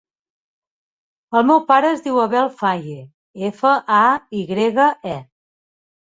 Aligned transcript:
El 1.41 1.43
meu 1.49 1.59
pare 1.67 1.91
es 1.97 1.99
diu 2.05 2.15
Abel 2.23 2.49
Faye: 2.61 2.95
efa, 3.49 3.73
a, 3.97 4.01
i 4.39 4.41
grega, 4.53 4.87
e. 5.17 5.19